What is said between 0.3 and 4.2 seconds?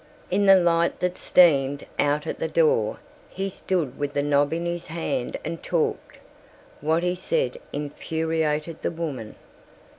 In the light that steamed out at the door he stood with